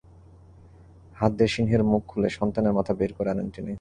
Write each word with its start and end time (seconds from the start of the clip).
হাত 1.15 1.31
দিয়ে 1.37 1.51
সিংহের 1.53 1.83
মুখ 1.83 2.01
খুলে 2.07 2.29
সন্তানের 2.37 2.73
মাথা 2.77 2.93
বের 2.93 3.11
করে 3.17 3.29
আনেন 3.33 3.47
তিনি। 3.55 3.69